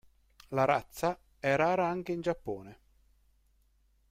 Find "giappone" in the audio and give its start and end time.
2.21-2.79